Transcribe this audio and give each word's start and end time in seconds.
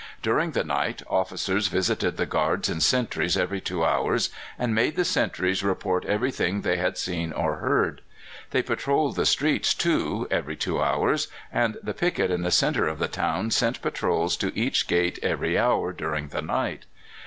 During 0.23 0.53
the 0.53 0.63
night 0.63 1.03
officers 1.07 1.67
visited 1.67 2.17
the 2.17 2.25
guards 2.25 2.69
and 2.69 2.81
sentries 2.81 3.37
every 3.37 3.61
two 3.61 3.85
hours, 3.85 4.31
and 4.57 4.73
made 4.73 4.95
the 4.95 5.05
sentries 5.05 5.61
report 5.61 6.05
everything 6.05 6.61
they 6.61 6.77
had 6.77 6.97
seen 6.97 7.31
or 7.31 7.57
heard. 7.57 8.01
They 8.49 8.63
patrolled 8.63 9.15
the 9.15 9.27
streets, 9.27 9.75
too, 9.75 10.27
every 10.31 10.55
two 10.55 10.81
hours, 10.81 11.27
and 11.53 11.77
the 11.83 11.93
picket 11.93 12.31
in 12.31 12.41
the 12.41 12.49
centre 12.49 12.87
of 12.87 12.97
the 12.97 13.07
town 13.07 13.51
sent 13.51 13.83
patrols 13.83 14.35
to 14.37 14.51
each 14.57 14.87
gate 14.87 15.19
every 15.21 15.55
hour 15.55 15.91
during 15.93 16.29
the 16.29 16.41
night. 16.41 16.85